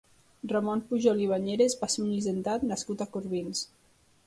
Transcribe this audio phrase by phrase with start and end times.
[0.51, 3.65] Ramon Pujol i Bañeres va ser un hisendat nascut a Corbins.